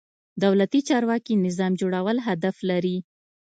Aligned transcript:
دولتي 0.43 0.79
چارواکي 0.89 1.33
نظام 1.45 1.71
جوړول 1.81 2.17
هدف 2.27 2.55
لري. 2.69 2.97